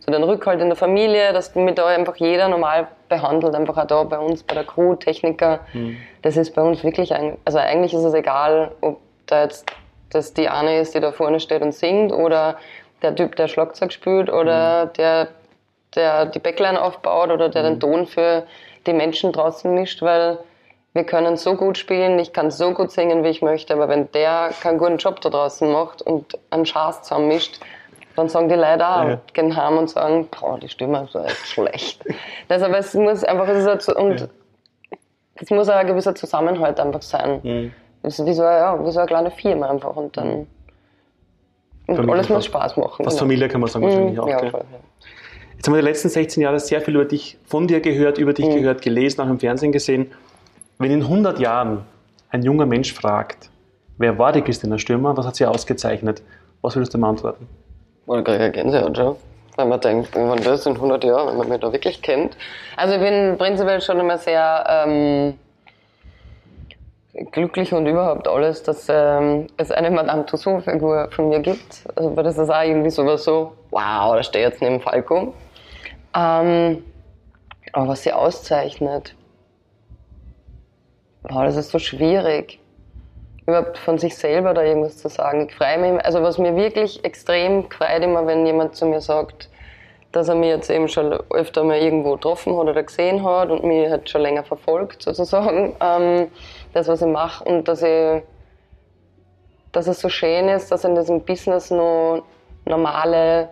so 0.06 0.12
den 0.12 0.24
Rückhalt 0.24 0.60
in 0.60 0.68
der 0.68 0.76
Familie, 0.76 1.32
dass 1.32 1.56
mit 1.56 1.78
da 1.78 1.88
einfach 1.88 2.18
jeder 2.18 2.50
normal 2.50 2.88
behandelt, 3.08 3.56
einfach 3.56 3.78
auch 3.78 3.88
da 3.88 4.04
bei 4.04 4.18
uns, 4.18 4.44
bei 4.44 4.54
der 4.54 4.66
Crew, 4.66 4.96
Techniker. 4.96 5.62
Mhm. 5.72 5.98
Das 6.22 6.36
ist 6.36 6.54
bei 6.54 6.62
uns 6.62 6.84
wirklich, 6.84 7.14
ein, 7.14 7.38
also 7.46 7.58
eigentlich 7.58 7.94
ist 7.94 8.04
es 8.04 8.14
egal, 8.14 8.72
ob 8.82 9.00
da 9.28 9.44
jetzt 9.44 9.66
das 10.10 10.34
die 10.34 10.50
eine 10.50 10.80
ist, 10.80 10.94
die 10.94 11.00
da 11.00 11.12
vorne 11.12 11.40
steht 11.40 11.62
und 11.62 11.74
singt 11.74 12.12
oder 12.12 12.58
der 13.02 13.16
Typ, 13.16 13.36
der 13.36 13.48
Schlagzeug 13.48 13.92
spielt 13.94 14.30
oder 14.30 14.86
mhm. 14.86 14.94
der, 14.94 15.28
der 15.96 16.26
die 16.26 16.40
Backline 16.40 16.82
aufbaut 16.82 17.32
oder 17.32 17.50
der 17.50 17.64
mhm. 17.64 17.68
den 17.68 17.80
Ton 17.80 18.08
für 18.08 18.44
die 18.86 18.94
Menschen 18.94 19.32
draußen 19.32 19.74
mischt, 19.74 20.02
weil 20.02 20.40
wir 20.94 21.04
können 21.04 21.38
so 21.38 21.56
gut 21.56 21.78
spielen, 21.78 22.20
ich 22.20 22.34
kann 22.34 22.52
so 22.52 22.72
gut 22.74 22.92
singen, 22.92 23.24
wie 23.24 23.30
ich 23.30 23.42
möchte, 23.42 23.74
aber 23.74 23.90
wenn 23.90 24.12
der 24.12 24.52
keinen 24.62 24.78
guten 24.78 24.98
Job 24.98 25.22
da 25.22 25.30
draußen 25.30 25.72
macht 25.72 26.02
und 26.02 26.38
einen 26.52 26.66
Schaß 26.66 27.04
zusammenmischt, 27.04 27.60
dann 28.16 28.30
sagen 28.30 28.48
die 28.48 28.56
Leute 28.56 28.88
auch, 28.88 29.08
ja. 29.08 29.22
gehen 29.34 29.56
heim 29.56 29.78
und 29.78 29.90
sagen, 29.90 30.28
boah, 30.30 30.60
die 30.60 30.70
Stimme 30.70 31.04
ist 31.04 31.16
echt 31.16 31.48
schlecht. 31.48 32.04
Das, 32.48 32.62
aber 32.62 32.78
es 32.78 32.94
muss 32.94 33.24
einfach, 33.24 33.48
es 33.48 33.66
ist 33.66 33.90
ein, 33.90 33.96
und 33.96 34.20
ja. 34.20 34.28
es 35.36 35.50
muss 35.50 35.70
auch 35.70 35.76
ein 35.76 35.88
gewisser 35.88 36.14
Zusammenhalt 36.14 36.80
einfach 36.80 37.02
sein. 37.02 37.40
Mhm. 37.42 37.74
Es 38.04 38.20
ist 38.20 38.26
wie 38.26 38.34
so, 38.34 38.44
ja, 38.44 38.78
wie 38.86 38.92
so 38.92 39.00
eine 39.00 39.08
kleine 39.08 39.32
Firma 39.32 39.70
einfach 39.70 39.96
und 39.96 40.16
dann 40.18 40.46
und 41.88 42.10
alles 42.10 42.30
muss 42.30 42.46
Spaß 42.46 42.78
machen. 42.78 43.04
Fast 43.04 43.18
genau. 43.18 43.28
Familie 43.28 43.48
kann 43.48 43.62
man 43.62 43.70
sagen 43.70 43.86
wahrscheinlich 43.86 44.14
mhm, 44.14 44.20
auch. 44.20 44.28
Ja, 44.28 44.40
voll, 44.40 44.52
ja. 44.52 44.80
Jetzt 45.64 45.70
haben 45.70 45.76
wir 45.76 45.82
die 45.82 45.88
letzten 45.88 46.10
16 46.10 46.44
Jahre 46.44 46.60
sehr 46.60 46.82
viel 46.82 46.94
über 46.94 47.06
dich, 47.06 47.38
von 47.46 47.68
dir 47.68 47.80
gehört, 47.80 48.18
über 48.18 48.34
dich 48.34 48.48
mhm. 48.48 48.56
gehört, 48.56 48.82
gelesen, 48.82 49.22
auch 49.22 49.30
im 49.30 49.40
Fernsehen 49.40 49.72
gesehen. 49.72 50.12
Wenn 50.78 50.92
in 50.92 51.04
100 51.04 51.40
Jahren 51.40 51.86
ein 52.32 52.44
junger 52.44 52.66
Mensch 52.66 52.92
fragt, 52.92 53.50
wer 53.98 54.18
war 54.18 54.34
die 54.34 54.42
Christina 54.42 54.78
Stürmer, 54.78 55.16
was 55.16 55.26
hat 55.26 55.38
sie 55.38 55.46
ausgezeichnet, 55.46 56.22
was 56.62 56.76
würdest 56.76 56.94
du 56.94 56.98
ihm 56.98 57.06
antworten? 57.06 57.48
Man 58.08 58.26
kriegt 58.26 58.42
ja 58.42 58.50
Gänsehaut 58.50 58.98
schon. 58.98 59.16
Wenn 59.56 59.70
man 59.70 59.80
denkt, 59.80 60.10
wann 60.14 60.44
das 60.44 60.66
in 60.66 60.74
100 60.74 61.02
Jahren, 61.06 61.30
wenn 61.30 61.38
man 61.38 61.48
mich 61.48 61.62
da 61.62 61.72
wirklich 61.72 62.02
kennt. 62.02 62.36
Also 62.76 62.96
ich 62.96 63.00
bin 63.00 63.38
prinzipiell 63.38 63.80
schon 63.80 64.02
immer 64.02 64.18
sehr 64.18 64.66
ähm, 64.68 65.36
glücklich 67.32 67.74
und 67.74 67.88
überhaupt 67.88 68.28
alles, 68.28 68.64
dass 68.64 68.88
ähm, 68.90 69.48
es 69.56 69.72
eine 69.72 69.92
Madame 69.92 70.26
Tussauds-Figur 70.26 71.08
von 71.12 71.30
mir 71.30 71.40
gibt. 71.40 71.86
Also, 71.96 72.14
weil 72.18 72.26
das 72.26 72.38
ist 72.38 72.50
auch 72.50 72.64
irgendwie 72.64 72.90
sowas 72.90 73.24
so, 73.24 73.54
wow, 73.72 74.14
da 74.14 74.24
steht 74.24 74.42
jetzt 74.42 74.62
neben 74.62 74.82
Falco. 74.82 75.34
Ähm, 76.16 76.84
aber 77.72 77.88
was 77.88 78.04
sie 78.04 78.14
auszeichnet, 78.14 79.16
wow, 81.24 81.44
das 81.44 81.56
ist 81.56 81.72
so 81.72 81.80
schwierig 81.80 82.60
überhaupt 83.46 83.78
von 83.78 83.98
sich 83.98 84.16
selber 84.16 84.54
da 84.54 84.64
irgendwas 84.64 84.98
zu 84.98 85.10
sagen. 85.10 85.48
Ich 85.50 85.56
freue 85.56 85.78
mich, 85.78 86.06
also 86.06 86.22
was 86.22 86.38
mir 86.38 86.56
wirklich 86.56 87.04
extrem 87.04 87.70
freut 87.70 88.02
immer, 88.02 88.26
wenn 88.26 88.46
jemand 88.46 88.76
zu 88.76 88.86
mir 88.86 89.02
sagt, 89.02 89.50
dass 90.12 90.30
er 90.30 90.36
mich 90.36 90.50
jetzt 90.50 90.70
eben 90.70 90.88
schon 90.88 91.12
öfter 91.32 91.64
mal 91.64 91.80
irgendwo 91.80 92.14
getroffen 92.14 92.56
hat 92.56 92.68
oder 92.68 92.84
gesehen 92.84 93.24
hat 93.24 93.50
und 93.50 93.64
mich 93.64 93.90
halt 93.90 94.10
schon 94.10 94.22
länger 94.22 94.44
verfolgt 94.44 95.02
sozusagen, 95.02 95.76
ähm, 95.82 96.28
das 96.74 96.88
was 96.88 97.02
ich 97.02 97.08
mache 97.08 97.44
und 97.44 97.68
dass 97.68 97.82
ich, 97.82 98.22
dass 99.72 99.88
es 99.88 100.00
so 100.00 100.10
schön 100.10 100.48
ist, 100.50 100.72
dass 100.72 100.84
in 100.84 100.96
diesem 100.96 101.22
Business 101.22 101.72
nur 101.72 102.24
normale 102.66 103.50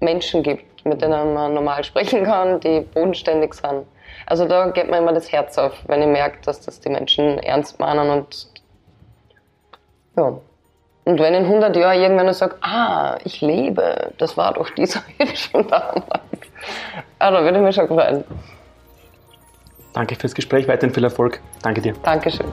Menschen 0.00 0.42
gibt, 0.42 0.75
mit 0.88 1.02
denen 1.02 1.34
man 1.34 1.54
normal 1.54 1.84
sprechen 1.84 2.24
kann, 2.24 2.60
die 2.60 2.80
bodenständig 2.80 3.54
sind. 3.54 3.86
Also 4.26 4.46
da 4.46 4.70
geht 4.70 4.90
mir 4.90 4.98
immer 4.98 5.12
das 5.12 5.30
Herz 5.30 5.56
auf, 5.58 5.72
wenn 5.86 6.02
ich 6.02 6.08
merke, 6.08 6.38
dass 6.44 6.60
das 6.60 6.80
die 6.80 6.88
Menschen 6.88 7.38
ernst 7.38 7.78
meinen 7.78 8.10
und 8.10 8.48
ja. 10.16 10.38
Und 11.04 11.20
wenn 11.20 11.34
in 11.34 11.44
100 11.44 11.76
Jahren 11.76 12.00
irgendwann 12.00 12.32
sagt, 12.32 12.56
ah, 12.62 13.16
ich 13.22 13.40
lebe, 13.40 14.12
das 14.18 14.36
war 14.36 14.54
doch 14.54 14.70
dieser 14.70 15.02
Hit 15.18 15.38
schon 15.38 15.68
damals. 15.68 16.04
Ah, 17.20 17.30
da 17.30 17.42
würde 17.42 17.58
ich 17.58 17.64
mich 17.64 17.76
schon 17.76 17.86
freuen. 17.86 18.24
Danke 19.92 20.16
fürs 20.16 20.34
Gespräch, 20.34 20.66
weiterhin 20.66 20.92
viel 20.92 21.04
Erfolg. 21.04 21.40
Danke 21.62 21.80
dir. 21.80 21.94
Dankeschön. 22.02 22.46